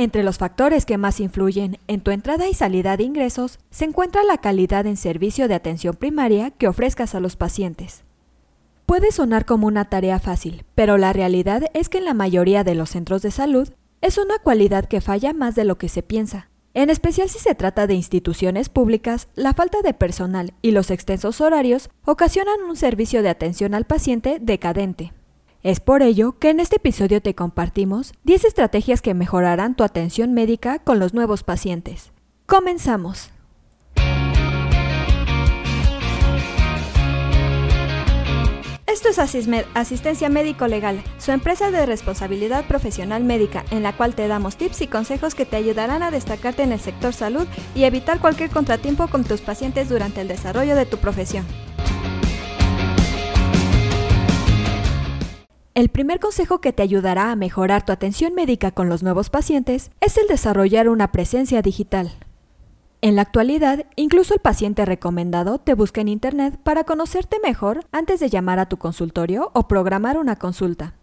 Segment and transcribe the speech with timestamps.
[0.00, 4.24] Entre los factores que más influyen en tu entrada y salida de ingresos se encuentra
[4.24, 8.02] la calidad en servicio de atención primaria que ofrezcas a los pacientes.
[8.86, 12.74] Puede sonar como una tarea fácil, pero la realidad es que en la mayoría de
[12.74, 13.68] los centros de salud
[14.00, 16.48] es una cualidad que falla más de lo que se piensa.
[16.72, 21.42] En especial si se trata de instituciones públicas, la falta de personal y los extensos
[21.42, 25.12] horarios ocasionan un servicio de atención al paciente decadente.
[25.62, 30.32] Es por ello que en este episodio te compartimos 10 estrategias que mejorarán tu atención
[30.32, 32.12] médica con los nuevos pacientes.
[32.46, 33.30] Comenzamos.
[38.86, 39.18] Esto es
[39.74, 44.80] Asistencia Médico Legal, su empresa de responsabilidad profesional médica, en la cual te damos tips
[44.80, 49.08] y consejos que te ayudarán a destacarte en el sector salud y evitar cualquier contratiempo
[49.08, 51.44] con tus pacientes durante el desarrollo de tu profesión.
[55.80, 59.90] El primer consejo que te ayudará a mejorar tu atención médica con los nuevos pacientes
[60.02, 62.12] es el desarrollar una presencia digital.
[63.00, 68.20] En la actualidad, incluso el paciente recomendado te busca en Internet para conocerte mejor antes
[68.20, 70.96] de llamar a tu consultorio o programar una consulta.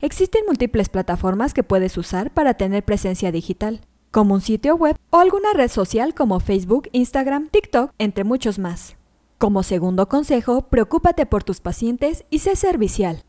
[0.00, 5.18] Existen múltiples plataformas que puedes usar para tener presencia digital, como un sitio web o
[5.18, 8.96] alguna red social como Facebook, Instagram, TikTok, entre muchos más.
[9.38, 13.22] Como segundo consejo, preocúpate por tus pacientes y sé servicial.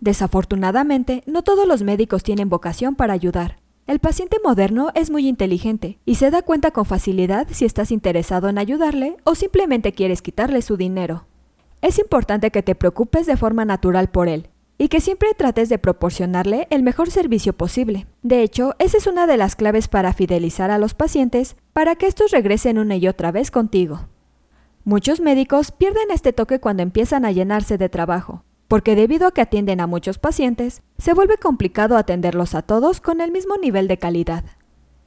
[0.00, 3.56] Desafortunadamente, no todos los médicos tienen vocación para ayudar,
[3.88, 8.50] el paciente moderno es muy inteligente y se da cuenta con facilidad si estás interesado
[8.50, 11.24] en ayudarle o simplemente quieres quitarle su dinero.
[11.80, 15.78] Es importante que te preocupes de forma natural por él y que siempre trates de
[15.78, 18.06] proporcionarle el mejor servicio posible.
[18.22, 22.08] De hecho, esa es una de las claves para fidelizar a los pacientes para que
[22.08, 24.00] estos regresen una y otra vez contigo.
[24.84, 29.40] Muchos médicos pierden este toque cuando empiezan a llenarse de trabajo, porque debido a que
[29.40, 33.98] atienden a muchos pacientes, se vuelve complicado atenderlos a todos con el mismo nivel de
[33.98, 34.44] calidad.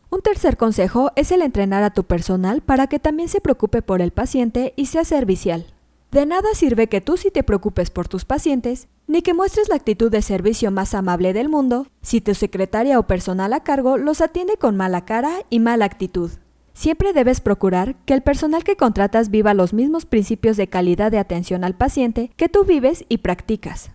[0.10, 4.02] Un tercer consejo es el entrenar a tu personal para que también se preocupe por
[4.02, 5.68] el paciente y sea servicial.
[6.12, 9.76] De nada sirve que tú sí te preocupes por tus pacientes, ni que muestres la
[9.76, 14.20] actitud de servicio más amable del mundo, si tu secretaria o personal a cargo los
[14.20, 16.32] atiende con mala cara y mala actitud.
[16.74, 21.20] Siempre debes procurar que el personal que contratas viva los mismos principios de calidad de
[21.20, 23.92] atención al paciente que tú vives y practicas.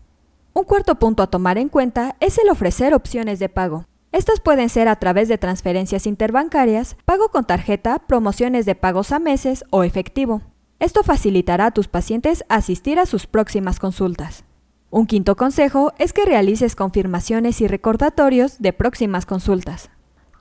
[0.52, 3.84] Un cuarto punto a tomar en cuenta es el ofrecer opciones de pago.
[4.12, 9.18] Estas pueden ser a través de transferencias interbancarias, pago con tarjeta, promociones de pagos a
[9.18, 10.42] meses o efectivo.
[10.78, 14.44] Esto facilitará a tus pacientes asistir a sus próximas consultas.
[14.90, 19.90] Un quinto consejo es que realices confirmaciones y recordatorios de próximas consultas.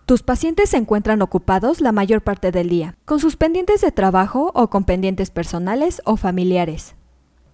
[0.06, 4.52] Tus pacientes se encuentran ocupados la mayor parte del día, con sus pendientes de trabajo
[4.54, 6.94] o con pendientes personales o familiares.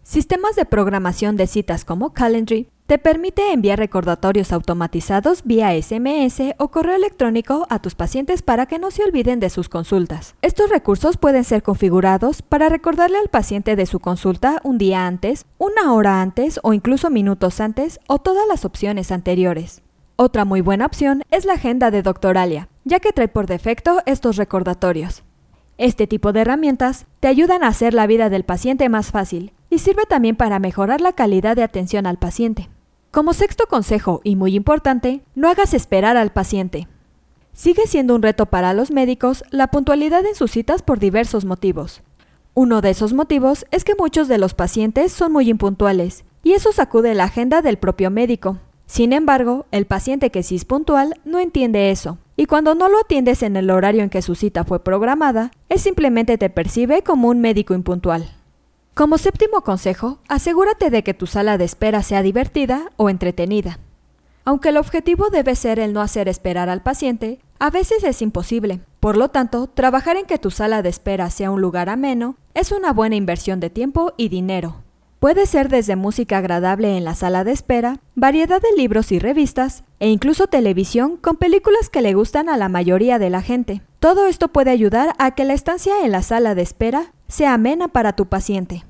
[0.03, 6.67] Sistemas de programación de citas como Calendly te permite enviar recordatorios automatizados vía SMS o
[6.71, 10.35] correo electrónico a tus pacientes para que no se olviden de sus consultas.
[10.41, 15.45] Estos recursos pueden ser configurados para recordarle al paciente de su consulta un día antes,
[15.57, 19.81] una hora antes o incluso minutos antes o todas las opciones anteriores.
[20.23, 24.35] Otra muy buena opción es la agenda de Doctoralia, ya que trae por defecto estos
[24.35, 25.23] recordatorios.
[25.79, 29.79] Este tipo de herramientas te ayudan a hacer la vida del paciente más fácil y
[29.79, 32.69] sirve también para mejorar la calidad de atención al paciente.
[33.09, 36.87] Como sexto consejo y muy importante, no hagas esperar al paciente.
[37.51, 42.03] Sigue siendo un reto para los médicos la puntualidad en sus citas por diversos motivos.
[42.53, 46.71] Uno de esos motivos es que muchos de los pacientes son muy impuntuales, y eso
[46.71, 48.59] sacude la agenda del propio médico,
[48.91, 52.99] sin embargo, el paciente que sí es puntual no entiende eso, y cuando no lo
[52.99, 57.29] atiendes en el horario en que su cita fue programada, él simplemente te percibe como
[57.29, 58.35] un médico impuntual.
[58.93, 63.79] Como séptimo consejo, asegúrate de que tu sala de espera sea divertida o entretenida.
[64.43, 68.81] Aunque el objetivo debe ser el no hacer esperar al paciente, a veces es imposible.
[68.99, 72.73] Por lo tanto, trabajar en que tu sala de espera sea un lugar ameno es
[72.73, 74.83] una buena inversión de tiempo y dinero.
[75.21, 79.83] Puede ser desde música agradable en la sala de espera, variedad de libros y revistas,
[79.99, 83.83] e incluso televisión con películas que le gustan a la mayoría de la gente.
[83.99, 87.89] Todo esto puede ayudar a que la estancia en la sala de espera sea amena
[87.89, 88.83] para tu paciente.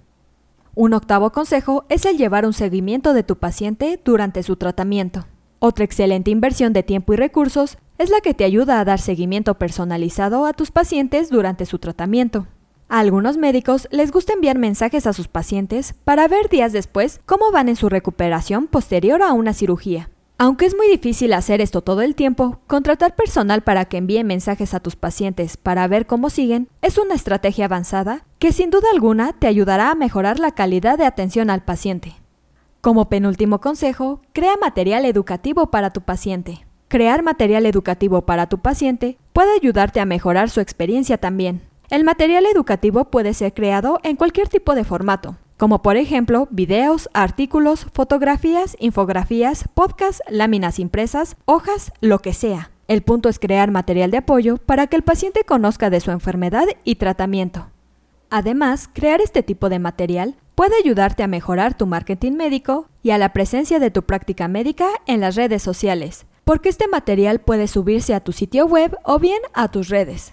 [0.74, 5.26] Un octavo consejo es el llevar un seguimiento de tu paciente durante su tratamiento.
[5.60, 9.56] Otra excelente inversión de tiempo y recursos es la que te ayuda a dar seguimiento
[9.56, 12.48] personalizado a tus pacientes durante su tratamiento.
[12.94, 17.50] A algunos médicos les gusta enviar mensajes a sus pacientes para ver días después cómo
[17.50, 20.10] van en su recuperación posterior a una cirugía.
[20.38, 24.74] Aunque es muy difícil hacer esto todo el tiempo, contratar personal para que envíe mensajes
[24.74, 29.32] a tus pacientes para ver cómo siguen es una estrategia avanzada que sin duda alguna
[29.32, 32.16] te ayudará a mejorar la calidad de atención al paciente.
[32.82, 36.66] Como penúltimo consejo, crea material educativo para tu paciente.
[36.90, 41.71] crear material educativo para tu paciente puede ayudarte a mejorar su experiencia también.
[41.92, 47.10] El material educativo puede ser creado en cualquier tipo de formato, como por ejemplo videos,
[47.14, 52.72] artículos, fotografías, infografías, podcasts, láminas impresas, hojas, lo que sea.
[52.88, 56.66] El punto es crear material de apoyo para que el paciente conozca de su enfermedad
[56.86, 57.68] y tratamiento.
[58.30, 63.18] Además, crear este tipo de material puede ayudarte a mejorar tu marketing médico y a
[63.18, 68.14] la presencia de tu práctica médica en las redes sociales, porque este material puede subirse
[68.14, 70.32] a tu sitio web o bien a tus redes.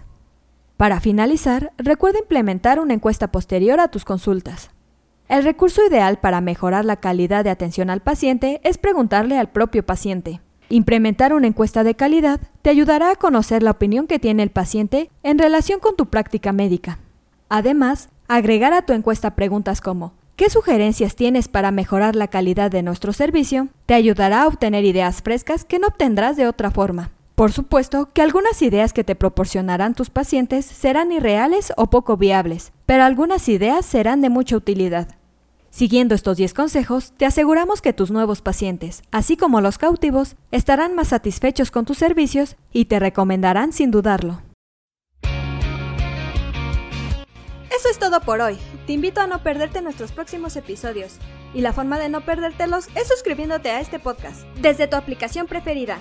[0.78, 4.70] Para finalizar, recuerda implementar una encuesta posterior a tus consultas.
[5.28, 9.84] El recurso ideal para mejorar la calidad de atención al paciente es preguntarle al propio
[9.84, 10.40] paciente.
[10.68, 15.10] Implementar una encuesta de calidad te ayudará a conocer la opinión que tiene el paciente
[15.24, 17.00] en relación con tu práctica médica.
[17.48, 22.84] Además, agregar a tu encuesta preguntas como ¿Qué sugerencias tienes para mejorar la calidad de
[22.84, 23.66] nuestro servicio?
[23.86, 27.10] Te ayudará a obtener ideas frescas que no obtendrás de otra forma.
[27.38, 32.72] Por supuesto que algunas ideas que te proporcionarán tus pacientes serán irreales o poco viables,
[32.84, 35.06] pero algunas ideas serán de mucha utilidad.
[35.70, 40.96] Siguiendo estos 10 consejos, te aseguramos que tus nuevos pacientes, así como los cautivos, estarán
[40.96, 44.42] más satisfechos con tus servicios y te recomendarán sin dudarlo.
[47.70, 48.58] Eso es todo por hoy.
[48.88, 51.18] Te invito a no perderte nuestros próximos episodios.
[51.54, 56.00] Y la forma de no perdértelos es suscribiéndote a este podcast desde tu aplicación preferida.